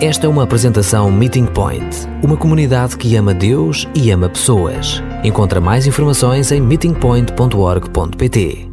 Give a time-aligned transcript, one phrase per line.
[0.00, 5.02] Esta é uma apresentação Meeting Point, uma comunidade que ama Deus e ama pessoas.
[5.24, 8.68] Encontra mais informações em meetingpoint.org.pt.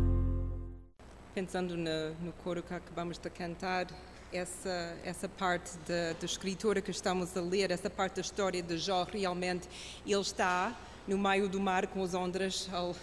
[1.34, 3.88] Pensando no, no coro que acabamos de cantar,
[4.32, 9.08] essa, essa parte da, escritura que estamos a ler, essa parte da história de Jó,
[9.12, 9.68] realmente
[10.06, 10.76] ele está
[11.08, 12.96] no meio do mar com as ondas ao,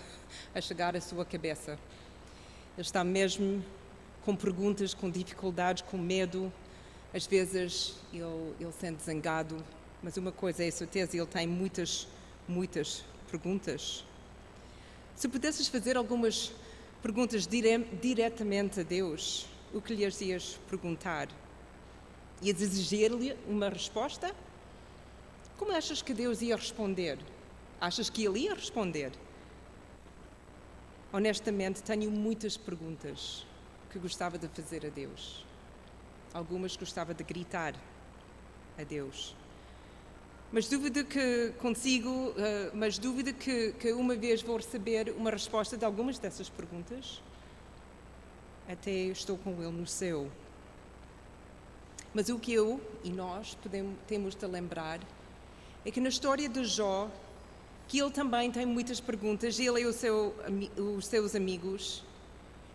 [0.55, 1.73] a chegar à sua cabeça.
[1.73, 3.65] Ele está mesmo
[4.25, 6.53] com perguntas, com dificuldades, com medo.
[7.15, 9.63] Às vezes ele, ele sente zangado,
[10.03, 12.09] mas uma coisa é certeza, ele tem muitas,
[12.49, 14.05] muitas perguntas.
[15.15, 16.53] Se pudesses fazer algumas
[17.03, 21.29] perguntas dire diretamente a Deus, o que lhes ias perguntar?
[22.41, 24.35] Ias exigir-lhe uma resposta?
[25.59, 27.19] Como achas que Deus ia responder?
[27.81, 29.13] Achas que ele ia responder?
[31.13, 33.47] Honestamente, tenho muitas perguntas
[33.91, 35.45] que gostava de fazer a Deus.
[36.35, 37.75] Algumas gostava de gritar
[38.79, 39.37] a Deus.
[40.51, 42.35] Mas duvido que consigo, uh,
[42.75, 47.23] mas duvido que, que uma vez vou receber uma resposta de algumas dessas perguntas.
[48.69, 50.31] Até estou com Ele no céu.
[52.15, 55.01] Mas o que eu e nós podemos, temos de lembrar
[55.85, 57.11] é que na história de Jó,
[57.89, 60.35] que ele também tem muitas perguntas, ele e seu,
[60.97, 62.05] os seus amigos,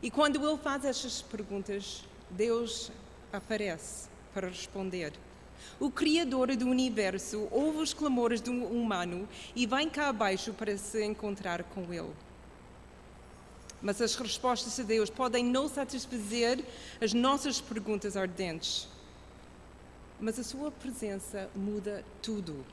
[0.02, 2.92] e quando ele faz essas perguntas, Deus
[3.38, 5.14] aparece para responder.
[5.80, 11.04] O Criador do universo ouve os clamores do humano e vem cá abaixo para se
[11.04, 12.14] encontrar com ele.
[13.82, 16.64] Mas as respostas de Deus podem não satisfazer
[17.00, 18.88] as nossas perguntas ardentes.
[20.20, 22.66] Mas a sua presença muda tudo.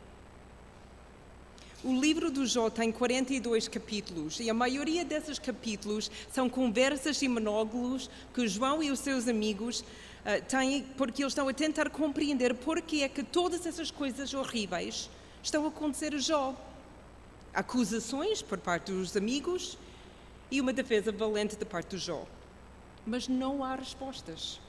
[1.85, 7.29] O livro do Jó tem 42 capítulos e a maioria desses capítulos são conversas e
[7.29, 9.85] monólogos que João e os seus amigos
[10.25, 15.11] uh, têm porque eles estão a tentar compreender porque é que todas essas coisas horríveis
[15.43, 16.55] estão a acontecer a Jó.
[17.53, 19.79] Acusações por parte dos amigos
[20.51, 22.27] e uma defesa valente da parte do Jó.
[23.07, 24.61] Mas não há respostas.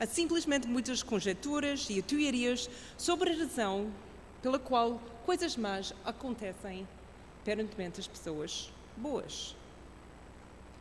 [0.00, 3.92] Há simplesmente muitas conjecturas e teorias sobre a razão
[4.42, 6.86] pela qual coisas más acontecem
[7.44, 9.56] perante as pessoas boas.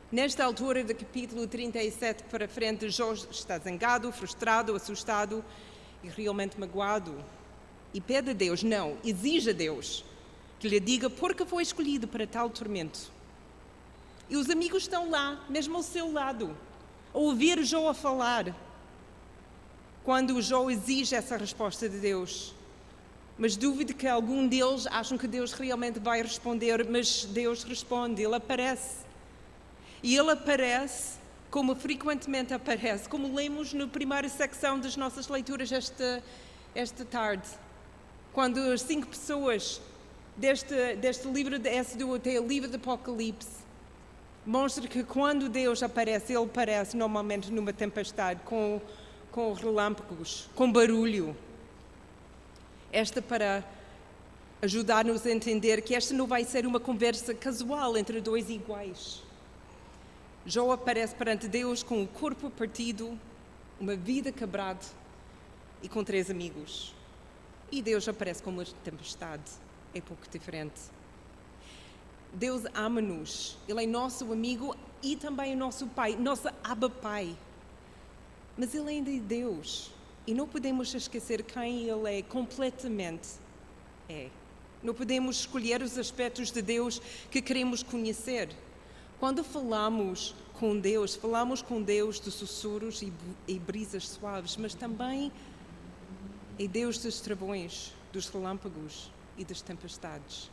[0.09, 5.43] Nesta altura do capítulo 37 para frente, Jó está zangado, frustrado, assustado
[6.01, 7.13] e realmente magoado.
[7.93, 10.05] E pede a Deus, não, exige a Deus
[10.61, 13.11] que lhe diga por que foi escolhido para tal tormento.
[14.29, 16.55] E os amigos estão lá, mesmo ao seu lado,
[17.13, 18.55] a ouvir Jó a falar.
[20.05, 22.55] Quando Jó exige essa resposta de Deus,
[23.37, 28.35] mas duvido que algum deles acham que Deus realmente vai responder, mas Deus responde, Ele
[28.35, 29.06] aparece.
[30.01, 31.17] E Ele aparece
[31.49, 36.23] como frequentemente aparece, como lemos na primeira secção das nossas leituras esta,
[36.75, 37.47] esta tarde,
[38.33, 39.81] quando as cinco pessoas
[40.35, 43.65] deste, deste livro de Êxodo até o livro do Apocalipse
[44.45, 48.79] mostra que quando Deus aparece, Ele aparece normalmente numa tempestade, com,
[49.31, 51.35] com relâmpagos, com barulho.
[52.91, 53.63] Esta para
[54.61, 59.26] ajudar-nos a entender que esta não vai ser uma conversa casual entre dois iguais.
[60.49, 63.19] Jó aparece perante Deus com o corpo partido,
[63.77, 64.79] uma vida quebrada
[65.83, 66.95] e com três amigos.
[67.69, 69.43] E Deus aparece com uma tempestade.
[69.93, 70.79] É pouco diferente.
[72.31, 73.57] Deus ama-nos.
[73.67, 77.35] Ele é nosso amigo e também é nosso Pai, nosso Abba Pai.
[78.57, 79.91] Mas Ele ainda é Deus.
[80.25, 83.31] E não podemos esquecer quem Ele é completamente
[84.07, 84.29] é.
[84.81, 88.47] Não podemos escolher os aspectos de Deus que queremos conhecer.
[89.19, 93.11] Quando falamos com Deus, falamos com Deus de sussurros e,
[93.47, 95.31] e brisas suaves, mas também
[96.59, 100.51] é Deus dos travões, dos relâmpagos e das tempestades.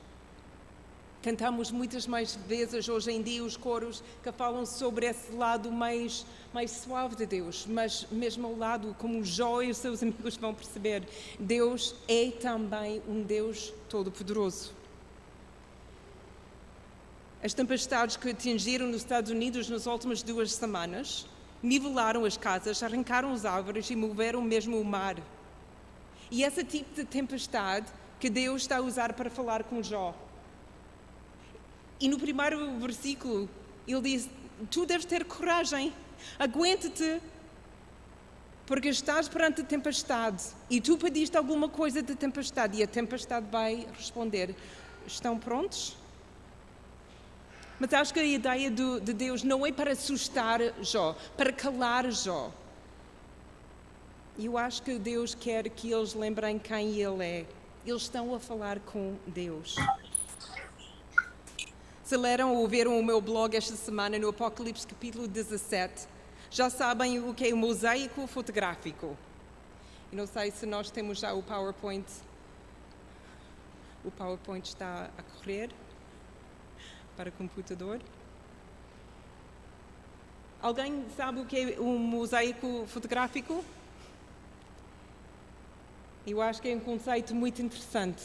[1.22, 6.26] Cantamos muitas mais vezes hoje em dia os coros que falam sobre esse lado mais,
[6.52, 10.54] mais suave de Deus, mas mesmo ao lado, como Jó e os seus amigos vão
[10.54, 11.06] perceber,
[11.38, 14.83] Deus é também um Deus todo-poderoso.
[17.44, 21.26] As tempestades que atingiram nos Estados Unidos nas últimas duas semanas
[21.62, 25.16] nivelaram as casas, arrancaram as árvores e moveram mesmo o mar.
[26.30, 27.86] E esse tipo de tempestade
[28.18, 30.14] que Deus está a usar para falar com Jó.
[32.00, 33.46] E no primeiro versículo,
[33.86, 34.30] ele diz:
[34.70, 35.92] Tu deves ter coragem,
[36.38, 37.20] aguenta-te,
[38.64, 43.44] porque estás perante a tempestade e tu pediste alguma coisa da tempestade e a tempestade
[43.50, 44.56] vai responder:
[45.06, 46.03] Estão prontos?
[47.84, 52.10] Mas acho que a ideia do, de Deus não é para assustar Jó, para calar
[52.10, 52.50] Jó.
[54.38, 57.46] Eu acho que Deus quer que eles lembrem quem Ele é.
[57.84, 59.76] Eles estão a falar com Deus.
[62.02, 66.08] Se leram ou viram o meu blog esta semana no Apocalipse capítulo 17,
[66.50, 69.14] já sabem o que é o mosaico fotográfico.
[70.10, 72.06] E não sei se nós temos já o PowerPoint.
[74.02, 75.68] O PowerPoint está a correr
[77.16, 78.00] para computador.
[80.60, 83.64] Alguém sabe o que é um mosaico fotográfico?
[86.26, 88.24] Eu acho que é um conceito muito interessante.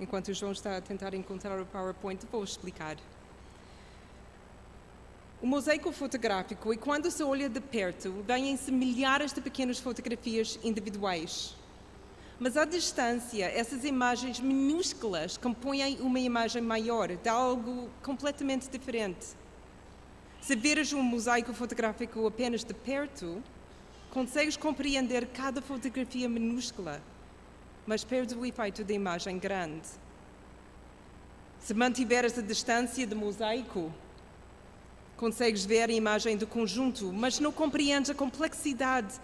[0.00, 2.96] Enquanto o João está a tentar encontrar o PowerPoint, vou explicar.
[5.42, 11.54] O mosaico fotográfico é quando se olha de perto, vêm-se milhares de pequenas fotografias individuais.
[12.38, 19.26] Mas à distância, essas imagens minúsculas compõem uma imagem maior, de algo completamente diferente.
[20.40, 23.42] Se veres um mosaico fotográfico apenas de perto,
[24.10, 27.02] consegues compreender cada fotografia minúscula
[27.90, 29.88] mas perde o efeito da imagem grande.
[31.58, 33.92] Se mantiveres a distância do mosaico,
[35.16, 39.20] consegues ver a imagem do conjunto, mas não compreendes a complexidade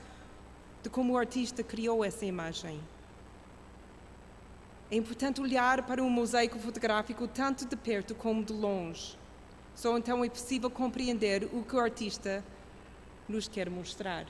[0.82, 2.80] de como o artista criou essa imagem.
[4.90, 9.16] É importante olhar para um mosaico fotográfico tanto de perto como de longe.
[9.76, 12.44] Só então é possível compreender o que o artista
[13.28, 14.26] nos quer mostrar.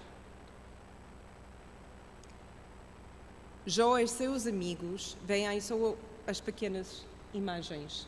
[3.69, 7.05] Jó e seus amigos veem só as pequenas
[7.35, 8.07] imagens,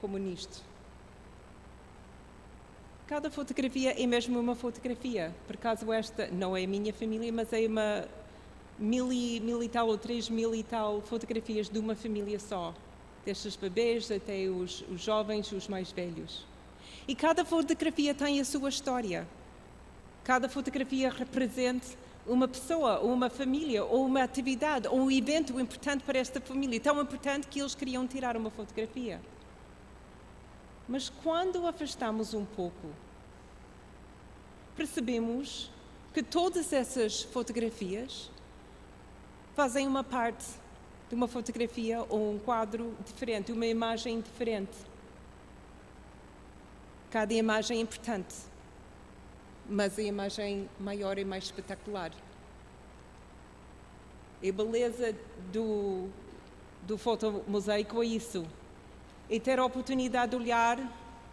[0.00, 0.60] como nisto.
[3.06, 5.32] Cada fotografia é mesmo uma fotografia.
[5.46, 8.08] Por acaso esta não é a minha família, mas é uma
[8.76, 12.74] mil e, mil e tal ou três mil e tal fotografias de uma família só.
[13.24, 16.44] Destes bebês até os, os jovens, os mais velhos.
[17.06, 19.24] E cada fotografia tem a sua história.
[20.24, 21.86] Cada fotografia representa
[22.28, 26.78] uma pessoa, ou uma família, ou uma atividade, ou um evento importante para esta família,
[26.78, 29.20] tão importante que eles queriam tirar uma fotografia.
[30.86, 32.88] Mas quando afastamos um pouco,
[34.76, 35.70] percebemos
[36.12, 38.30] que todas essas fotografias
[39.54, 40.44] fazem uma parte
[41.08, 44.76] de uma fotografia ou um quadro diferente, uma imagem diferente.
[47.10, 48.47] Cada imagem é importante
[49.68, 52.10] mas a imagem maior e mais espetacular.
[54.42, 55.14] A beleza
[55.52, 56.08] do,
[56.86, 58.46] do fotomosaico é isso.
[59.28, 60.78] É ter a oportunidade de olhar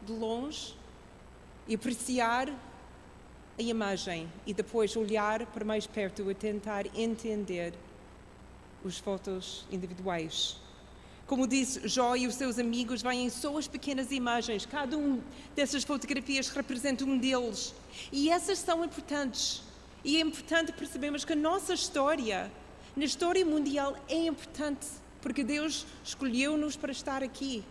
[0.02, 0.76] de longe
[1.68, 2.50] e apreciar
[3.58, 7.74] a imagem e depois olhar para mais perto e tentar entender
[8.84, 10.65] os fotos individuais.
[11.28, 14.64] Como disse, Jó e os seus amigos veem só as pequenas imagens.
[14.66, 15.20] Cada um
[15.56, 17.74] dessas fotografias representa um deles.
[18.12, 19.64] E essas são importantes.
[20.04, 22.52] E é importante percebermos que a nossa história,
[22.96, 24.86] na história mundial, é importante.
[25.20, 27.64] Porque Deus escolheu-nos para estar aqui.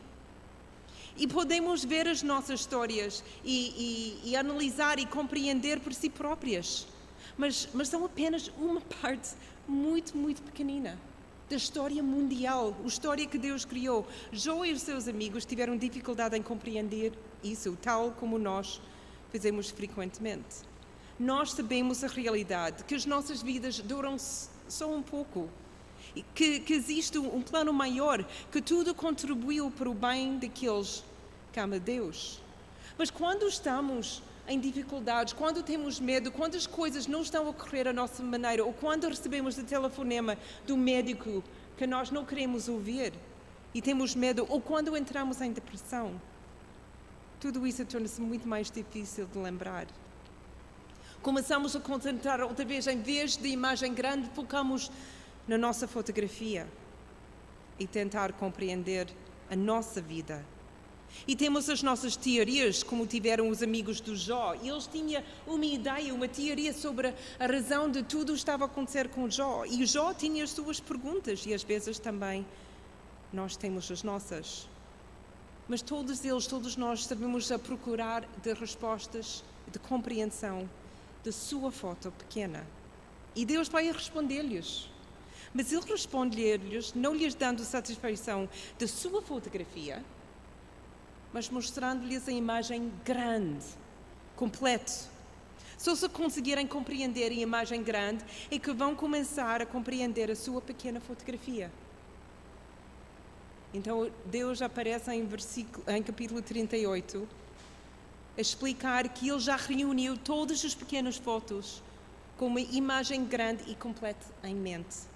[1.17, 6.89] E podemos ver as nossas histórias e, e, e analisar e compreender por si próprias.
[7.39, 9.31] Mas, mas são apenas uma parte
[9.69, 10.99] muito, muito pequenina
[11.55, 14.05] da história mundial, a história que Deus criou.
[14.33, 17.13] Jó e os seus amigos tiveram dificuldade em compreender
[17.45, 18.81] isso, tal como nós
[19.31, 20.57] fazemos frequentemente.
[21.17, 25.49] Nós sabemos a realidade, que as nossas vidas duram só um pouco,
[26.35, 31.05] que, que existe um plano maior, que tudo contribuiu para o bem daqueles
[31.53, 32.41] que amam Deus.
[32.99, 37.89] Mas quando estamos em dificuldades, quando temos medo, quando as coisas não estão a correr
[37.89, 40.37] a nossa maneira, ou quando recebemos o telefonema
[40.67, 41.43] do médico
[41.77, 43.13] que nós não queremos ouvir
[43.73, 46.21] e temos medo, ou quando entramos em depressão,
[47.41, 49.87] tudo isso torna-se muito mais difícil de lembrar.
[51.23, 54.91] Começamos a concentrar outra vez, em vez de imagem grande, focamos
[55.49, 56.67] na nossa fotografia
[57.79, 59.09] e tentar compreender
[59.51, 60.45] a nossa vida
[61.27, 64.55] e temos as nossas teorias, como tiveram os amigos do Jó.
[64.63, 68.67] Eles tinham uma ideia, uma teoria sobre a razão de tudo o que estava a
[68.67, 69.65] acontecer com Jó.
[69.65, 72.45] E Jó tinha as suas perguntas e às vezes também
[73.33, 74.69] nós temos as nossas.
[75.67, 79.43] Mas todos eles, todos nós, sabemos a procurar de respostas,
[79.73, 80.69] de compreensão
[81.25, 82.67] da sua foto pequena.
[83.35, 84.91] E Deus vai responder-lhes.
[85.55, 90.05] Mas Ele responde-lhes, não lhes dando satisfação da sua fotografia,
[91.35, 93.67] mas mostrando-lhes a imagem grande,
[94.37, 94.93] completo.
[95.77, 100.61] Só se conseguirem compreender a imagem grande é que vão começar a compreender a sua
[100.61, 101.73] pequena fotografia.
[103.75, 107.29] Então Deus aparece em, versículo, em capítulo 38
[108.39, 111.83] a explicar que Ele já reuniu todas as pequenas fotos
[112.39, 115.14] com uma imagem grande e completa em mente.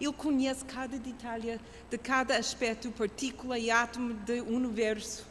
[0.00, 1.60] Ele conhece cada detalhe
[1.90, 5.26] de cada aspecto, partícula e átomo do universo.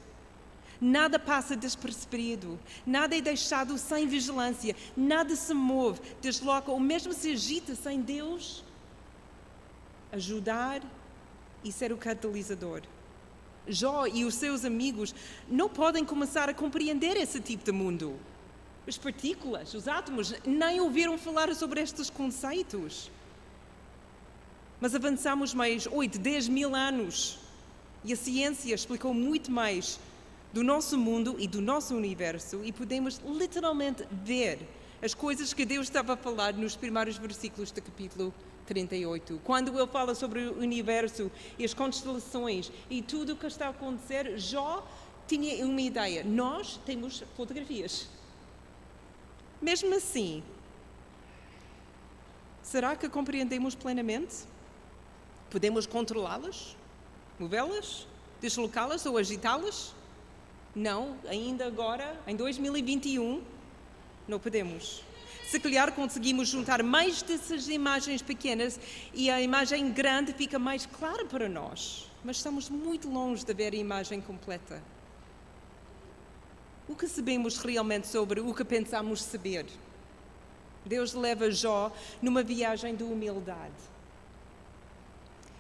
[0.81, 7.31] Nada passa despercebido, nada é deixado sem vigilância, nada se move, desloca ou mesmo se
[7.31, 8.63] agita sem Deus
[10.12, 10.81] ajudar
[11.63, 12.81] e ser o catalisador.
[13.67, 15.13] Jó e os seus amigos
[15.48, 18.19] não podem começar a compreender esse tipo de mundo.
[18.88, 23.10] As partículas, os átomos, nem ouviram falar sobre estes conceitos.
[24.85, 27.39] Mas avançamos mais 8, 10 mil anos
[28.03, 29.99] e a ciência explicou muito mais
[30.53, 34.59] do nosso mundo e do nosso universo e podemos literalmente ver
[35.01, 38.31] as coisas que Deus estava a falar nos primeiros versículos do capítulo
[38.67, 39.41] 38.
[39.43, 43.69] Quando ele fala sobre o universo e as constelações e tudo o que está a
[43.69, 44.87] acontecer, Jó
[45.27, 46.23] tinha uma ideia.
[46.23, 48.07] Nós temos fotografias.
[49.59, 50.43] Mesmo assim,
[52.61, 54.53] será que compreendemos plenamente?
[55.49, 56.75] Podemos controlá-las?
[57.39, 58.07] Movê-las?
[58.41, 59.93] Deslocá-las ou agitá-las?
[60.75, 63.41] Não, ainda agora, em 2021,
[64.27, 65.03] não podemos.
[65.47, 68.79] Se calhar conseguimos juntar mais dessas imagens pequenas
[69.13, 73.73] e a imagem grande fica mais clara para nós, mas estamos muito longe de ver
[73.73, 74.81] a imagem completa.
[76.87, 79.65] O que sabemos realmente sobre o que pensamos saber?
[80.85, 83.94] Deus leva Jó numa viagem de humildade.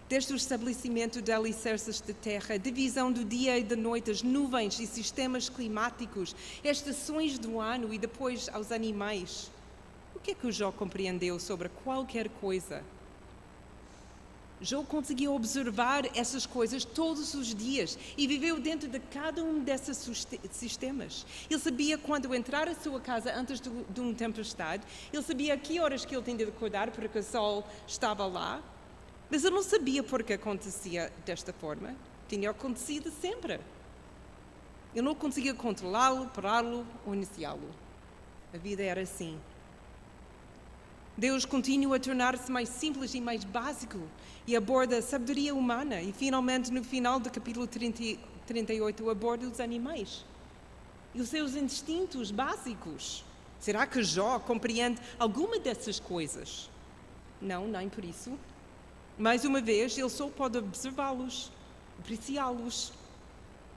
[0.07, 4.21] Desde o estabelecimento de alicerces de terra, a divisão do dia e da noite, as
[4.21, 9.49] nuvens e sistemas climáticos, estações do ano e depois aos animais
[10.25, 12.83] que é que o Jó compreendeu sobre qualquer coisa?
[14.59, 20.25] Jó conseguiu observar essas coisas todos os dias e viveu dentro de cada um desses
[20.49, 21.27] sistemas.
[21.47, 24.83] Ele sabia quando entrar à sua casa antes de, de uma tempestade,
[25.13, 28.63] ele sabia a que horas que ele tinha de acordar porque o sol estava lá,
[29.29, 31.95] mas ele não sabia por que acontecia desta forma.
[32.27, 33.59] Tinha acontecido sempre.
[34.93, 37.69] Ele não conseguia controlá-lo, pará-lo ou iniciá-lo.
[38.53, 39.37] A vida era assim.
[41.17, 43.99] Deus continua a tornar-se mais simples e mais básico
[44.45, 49.59] e aborda a sabedoria humana e finalmente no final do capítulo 30, 38 aborda os
[49.59, 50.25] animais
[51.13, 53.23] e os seus instintos básicos.
[53.59, 56.69] Será que Jó compreende alguma dessas coisas?
[57.41, 58.37] Não, nem por isso.
[59.17, 61.51] Mais uma vez, ele só pode observá-los,
[61.99, 62.91] apreciá-los,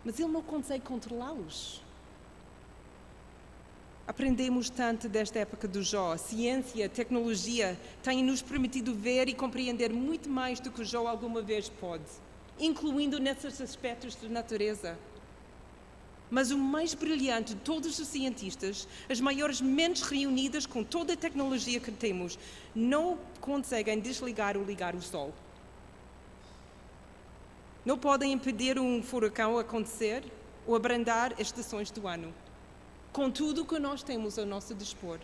[0.04, 1.80] mas ele não consegue controlá-los.
[4.04, 6.16] Aprendemos tanto desta época do Jó.
[6.16, 11.42] Ciência, tecnologia têm nos permitido ver e compreender muito mais do que o Jó alguma
[11.42, 12.04] vez pode,
[12.58, 14.98] incluindo nesses aspectos da natureza.
[16.30, 21.16] Mas o mais brilhante de todos os cientistas, as maiores mentes reunidas com toda a
[21.16, 22.38] tecnologia que temos,
[22.74, 25.32] não conseguem desligar ou ligar o Sol.
[27.84, 30.22] Não podem impedir um furacão acontecer
[30.66, 32.34] ou abrandar as estações do ano
[33.12, 35.18] com tudo o que nós temos ao nosso dispor.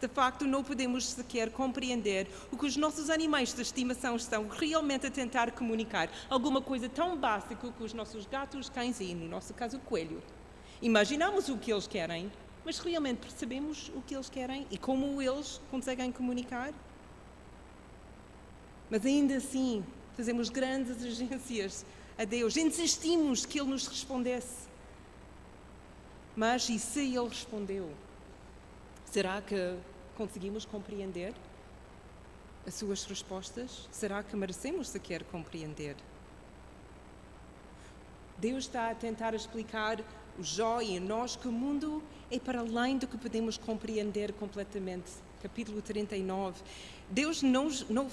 [0.00, 5.06] De facto, não podemos sequer compreender o que os nossos animais de estimação estão realmente
[5.06, 6.10] a tentar comunicar.
[6.28, 10.22] Alguma coisa tão básica que os nossos gatos, cães e, no nosso caso, o coelho.
[10.82, 12.30] Imaginamos o que eles querem,
[12.64, 16.74] mas realmente percebemos o que eles querem e como eles conseguem comunicar?
[18.90, 19.84] Mas ainda assim,
[20.14, 21.86] fazemos grandes exigências
[22.18, 24.66] a Deus, insistimos que Ele nos respondesse.
[26.36, 27.90] Mas e se ele respondeu?
[29.16, 29.78] Será que
[30.14, 31.32] conseguimos compreender
[32.66, 33.88] as suas respostas?
[33.90, 35.96] Será que merecemos sequer compreender?
[38.36, 40.04] Deus está a tentar explicar
[40.38, 45.10] o Jó e nós que o mundo é para além do que podemos compreender completamente.
[45.42, 46.60] Capítulo 39.
[47.08, 48.10] Deus não, não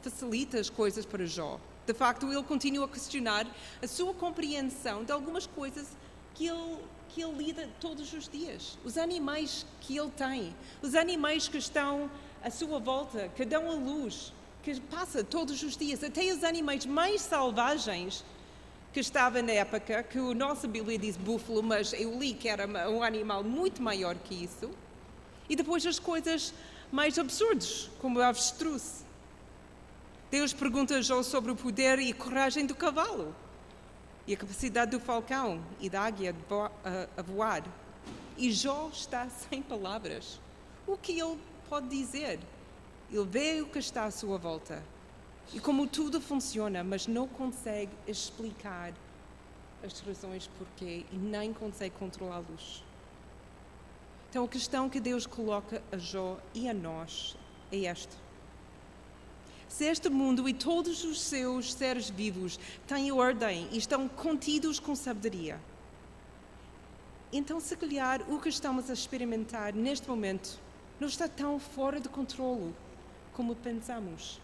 [0.00, 1.60] facilita as coisas para Jó.
[1.86, 3.46] De facto, ele continua a questionar
[3.82, 5.94] a sua compreensão de algumas coisas
[6.36, 6.78] que ele
[7.16, 12.10] que ele lida todos os dias, os animais que ele tem, os animais que estão
[12.44, 16.84] à sua volta, que dão a luz, que passa todos os dias, até os animais
[16.84, 18.22] mais selvagens
[18.92, 22.66] que estava na época, que o nossa Bíblia diz búfalo, mas eu li que era
[22.90, 24.70] um animal muito maior que isso.
[25.48, 26.52] E depois as coisas
[26.92, 29.06] mais absurdas, como o avestruz.
[30.30, 33.34] Deus pergunta a sobre o poder e coragem do cavalo
[34.26, 36.34] e a capacidade do falcão e da águia
[37.16, 37.62] a voar.
[38.36, 40.40] e Jó está sem palavras.
[40.86, 42.38] O que ele pode dizer?
[43.10, 44.82] Ele vê o que está à sua volta
[45.54, 48.92] e como tudo funciona, mas não consegue explicar
[49.84, 52.82] as razões porquê e nem consegue controlá-los.
[54.28, 57.36] Então a questão que Deus coloca a Jó e a nós
[57.70, 58.25] é esta.
[59.76, 64.96] Se este mundo e todos os seus seres vivos têm ordem e estão contidos com
[64.96, 65.60] sabedoria,
[67.30, 70.58] então, se calhar, o que estamos a experimentar neste momento
[70.98, 72.74] não está tão fora de controle
[73.34, 74.40] como pensamos.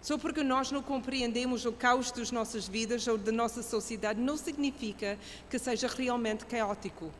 [0.00, 4.38] Só porque nós não compreendemos o caos das nossas vidas ou da nossa sociedade, não
[4.38, 5.18] significa
[5.50, 7.12] que seja realmente caótico.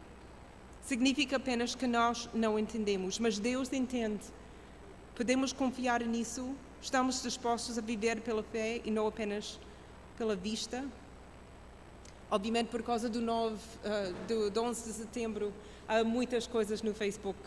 [0.81, 4.25] Significa apenas que nós não entendemos, mas Deus entende.
[5.15, 6.57] Podemos confiar nisso?
[6.81, 9.59] Estamos dispostos a viver pela fé e não apenas
[10.17, 10.85] pela vista?
[12.31, 15.53] Obviamente, por causa do, 9, uh, do, do 11 de setembro,
[15.87, 17.39] há muitas coisas no Facebook.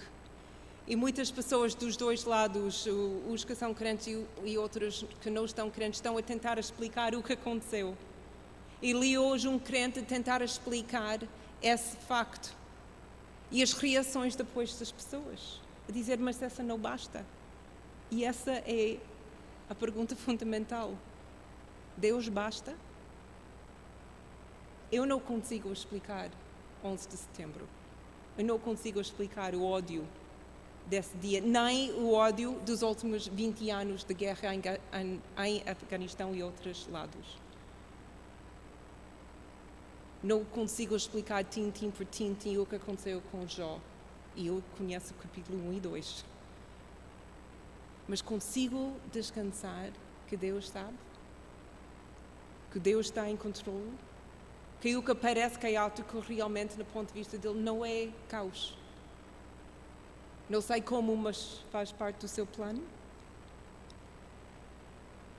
[0.88, 2.88] E muitas pessoas dos dois lados,
[3.30, 4.08] os que são crentes
[4.44, 7.96] e outros que não estão crentes, estão a tentar explicar o que aconteceu.
[8.82, 11.20] E li hoje um crente tentar explicar
[11.62, 12.56] esse facto.
[13.52, 15.62] E as reações depois das pessoas.
[15.88, 17.24] A dizer, mas essa não basta.
[18.10, 18.98] E essa é
[19.70, 20.94] a pergunta fundamental.
[21.96, 22.76] Deus basta?
[24.92, 26.32] Eu não consigo explicar
[26.84, 27.68] 11 de setembro.
[28.38, 30.08] Eu não consigo explicar o ódio
[30.88, 36.88] desse dia, nem o ódio dos últimos 20 anos de guerra em, Afeganistão e outros
[36.88, 37.38] lados.
[40.24, 43.80] Não consigo explicar tintim por tintim o que aconteceu com Jó.
[44.36, 46.26] E eu conheço o capítulo 1 e 2.
[48.10, 49.92] Mas consigo descansar
[50.28, 50.98] que Deus sabe,
[52.74, 53.94] que Deus está em controle,
[54.82, 58.78] que o que parece caótico realmente, no ponto de vista dele, não é caos
[60.50, 62.82] não sei como, mas faz parte do seu plano.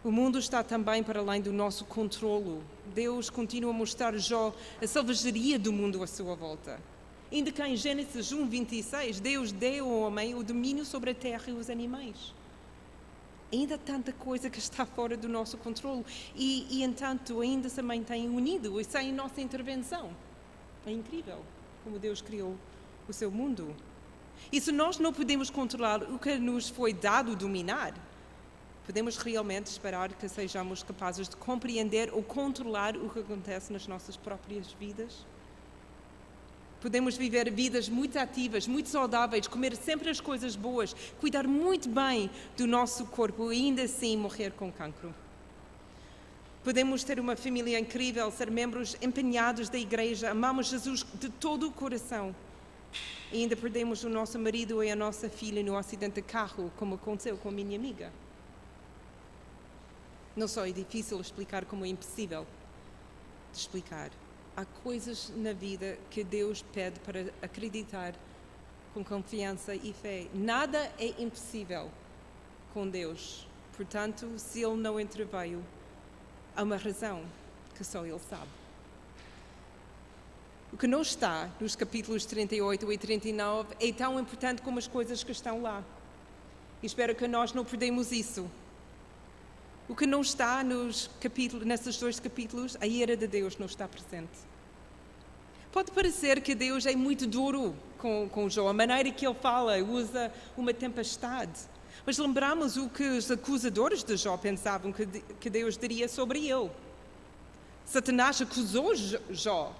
[0.04, 2.62] O mundo está também para além do nosso controlo.
[2.94, 6.80] Deus continua a mostrar Jó a selvageria do mundo à sua volta.
[7.30, 11.44] Ainda que em Gênesis 1, 26, Deus deu ao homem o domínio sobre a terra
[11.48, 12.32] e os animais.
[13.52, 18.28] Ainda tanta coisa que está fora do nosso controle e, e entanto, ainda se mantém
[18.28, 20.10] unido e sem nossa intervenção.
[20.86, 21.38] É incrível
[21.84, 22.56] como Deus criou
[23.08, 23.74] o seu mundo.
[24.52, 27.92] E se nós não podemos controlar o que nos foi dado dominar,
[28.86, 34.16] podemos realmente esperar que sejamos capazes de compreender ou controlar o que acontece nas nossas
[34.16, 35.26] próprias vidas?
[36.80, 42.30] Podemos viver vidas muito ativas, muito saudáveis, comer sempre as coisas boas, cuidar muito bem
[42.56, 45.14] do nosso corpo e ainda assim morrer com cancro.
[46.64, 51.72] Podemos ter uma família incrível, ser membros empenhados da igreja, amamos Jesus de todo o
[51.72, 52.34] coração
[53.32, 56.96] e ainda perdemos o nosso marido e a nossa filha no acidente de carro, como
[56.96, 58.12] aconteceu com a minha amiga.
[60.34, 62.46] Não só é difícil explicar, como é impossível
[63.52, 64.10] de explicar.
[64.60, 68.14] Há coisas na vida que Deus pede para acreditar
[68.92, 70.26] com confiança e fé.
[70.34, 71.90] Nada é impossível
[72.74, 73.48] com Deus.
[73.74, 75.64] Portanto, se Ele não interveio,
[76.54, 77.24] há uma razão
[77.74, 78.50] que só Ele sabe.
[80.70, 85.24] O que não está nos capítulos 38 e 39 é tão importante como as coisas
[85.24, 85.82] que estão lá.
[86.82, 88.46] E espero que nós não perdemos isso.
[89.90, 93.88] O que não está nos capítulos, nesses dois capítulos, a ira de Deus não está
[93.88, 94.38] presente.
[95.72, 99.76] Pode parecer que Deus é muito duro com, com Jó, a maneira que ele fala,
[99.78, 101.58] usa uma tempestade.
[102.06, 105.04] Mas lembramos o que os acusadores de Jó pensavam que,
[105.40, 106.70] que Deus diria sobre ele.
[107.84, 109.74] Satanás acusou Jó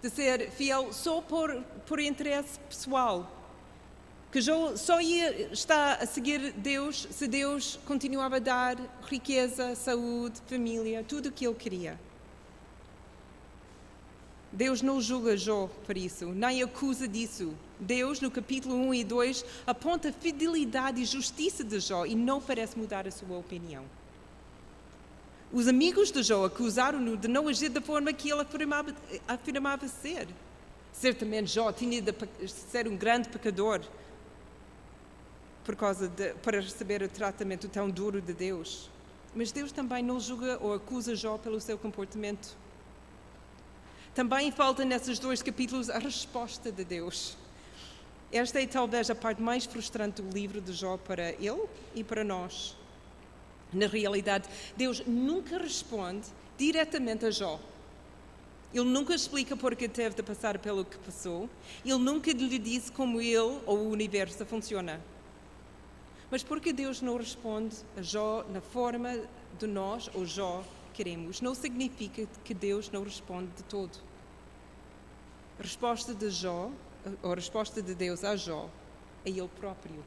[0.00, 3.30] de ser fiel só por, por interesse pessoal.
[4.32, 11.04] Que só ia estar a seguir Deus se Deus continuava a dar riqueza, saúde, família,
[11.06, 12.00] tudo o que ele queria.
[14.50, 17.54] Deus não julga Jó por isso, nem acusa disso.
[17.78, 22.40] Deus, no capítulo 1 e 2, aponta a fidelidade e justiça de Jó e não
[22.40, 23.84] parece mudar a sua opinião.
[25.52, 28.94] Os amigos de Jó acusaram-no de não agir da forma que ele afirmava,
[29.28, 30.26] afirmava ser.
[30.90, 32.14] Certamente Jó tinha de
[32.48, 33.82] ser um grande pecador
[35.64, 38.90] por causa de, para receber o tratamento tão duro de Deus.
[39.34, 42.56] Mas Deus também não julga ou acusa Jó pelo seu comportamento.
[44.14, 47.36] Também falta nesses dois capítulos a resposta de Deus.
[48.30, 52.22] Esta é talvez a parte mais frustrante do livro de Jó para ele e para
[52.22, 52.76] nós.
[53.72, 57.58] Na realidade, Deus nunca responde diretamente a Jó.
[58.72, 61.48] Ele nunca explica porque teve de passar pelo que passou.
[61.84, 65.00] Ele nunca lhe disse como ele ou o universo funciona.
[66.32, 69.20] Mas porque Deus não responde a Jó na forma
[69.58, 70.64] de nós ou Jó
[70.94, 73.98] queremos, não significa que Deus não responde de todo.
[75.58, 76.70] A resposta de Jó,
[77.22, 78.70] a resposta de Deus a Jó
[79.26, 80.02] é Ele próprio.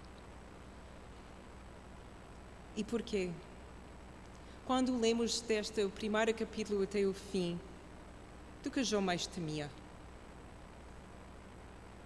[2.76, 3.30] E porquê?
[4.66, 7.60] Quando lemos deste primeiro capítulo até o fim,
[8.64, 9.70] do que Jó mais temia?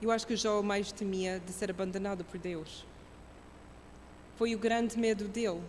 [0.01, 2.88] Eu acho que Jó mais temia de ser abandonado por Deus.
[4.39, 5.59] Foi o grande medo dele.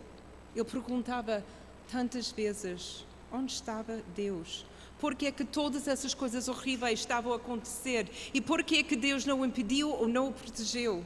[0.55, 1.45] Ele perguntava
[1.91, 4.65] tantas vezes: onde estava Deus?
[5.01, 8.09] Por que é que todas essas coisas horríveis estavam a acontecer?
[8.33, 11.05] E por que é que Deus não o impediu ou não o protegeu?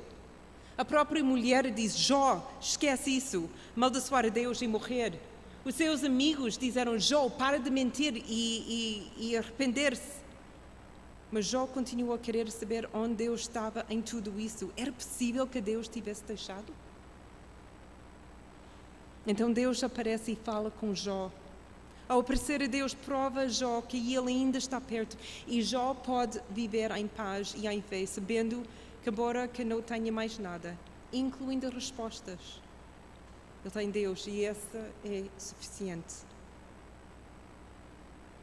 [0.76, 5.18] A própria mulher diz: Jó, esquece isso, maldiçoar a Deus e morrer.
[5.64, 10.22] Os seus amigos disseram: Jó, para de mentir e, e, e arrepender-se.
[11.32, 14.70] Mas Jó continuou a querer saber onde Deus estava em tudo isso.
[14.76, 16.83] Era possível que Deus tivesse deixado?
[19.26, 21.30] Então Deus aparece e fala com Jó.
[22.06, 26.90] Ao aparecer a Deus, prova Jó que ele ainda está perto e Jó pode viver
[26.90, 28.62] em paz e em fé, sabendo
[29.02, 30.78] que, embora que não tenha mais nada,
[31.10, 32.60] incluindo respostas,
[33.64, 36.14] ele tem Deus e essa é suficiente.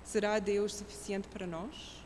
[0.04, 2.02] Será Deus suficiente para nós?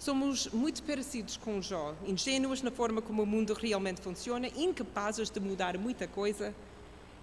[0.00, 5.38] Somos muito parecidos com Jó, ingênuos na forma como o mundo realmente funciona, incapazes de
[5.38, 6.52] mudar muita coisa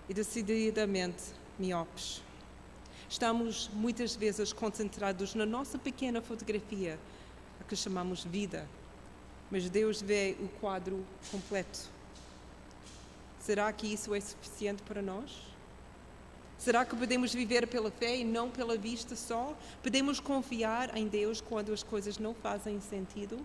[0.07, 1.23] e decididamente
[1.57, 2.21] miopes.
[3.09, 6.97] Estamos muitas vezes concentrados na nossa pequena fotografia,
[7.59, 8.67] a que chamamos vida,
[9.49, 11.89] mas Deus vê o quadro completo.
[13.39, 15.51] Será que isso é suficiente para nós?
[16.57, 19.57] Será que podemos viver pela fé e não pela vista só?
[19.81, 23.43] Podemos confiar em Deus quando as coisas não fazem sentido?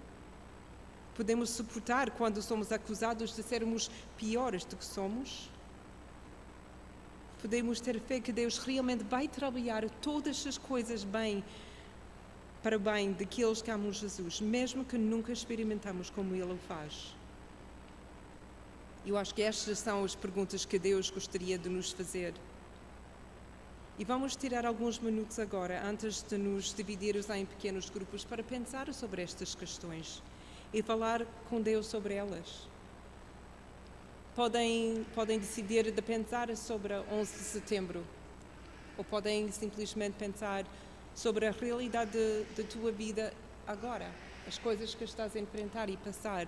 [1.14, 5.50] Podemos suportar quando somos acusados de sermos piores do que somos?
[7.40, 11.44] Podemos ter fé que Deus realmente vai trabalhar todas as coisas bem
[12.62, 17.14] para o bem daqueles que amam Jesus, mesmo que nunca experimentamos como Ele o faz?
[19.06, 22.34] Eu acho que estas são as perguntas que Deus gostaria de nos fazer.
[23.98, 28.92] E vamos tirar alguns minutos agora, antes de nos dividirmos em pequenos grupos, para pensar
[28.92, 30.20] sobre estas questões
[30.72, 32.68] e falar com Deus sobre elas.
[34.36, 38.06] Podem, podem decidir de pensar sobre 11 de setembro,
[38.98, 40.66] ou podem simplesmente pensar
[41.14, 42.18] sobre a realidade
[42.54, 43.32] da tua vida
[43.66, 44.10] agora,
[44.46, 46.46] as coisas que estás a enfrentar e passar,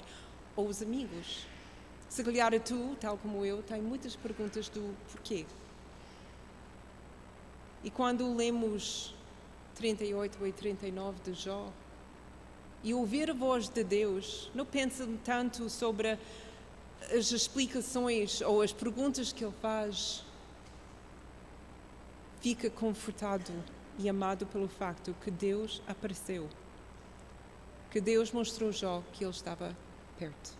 [0.54, 1.46] ou os amigos?
[2.10, 5.46] Se calhar tu, tal como eu, tem muitas perguntas do porquê.
[7.82, 9.14] E quando lemos
[9.76, 11.72] 38 e 39 de Jó,
[12.84, 16.18] e ouvir a voz de Deus, não pensem tanto sobre
[17.16, 20.24] as explicações ou as perguntas que ele faz.
[22.40, 23.52] Fica confortado
[23.98, 26.48] e amado pelo facto que Deus apareceu,
[27.90, 29.76] que Deus mostrou Jó que ele estava
[30.18, 30.56] perto.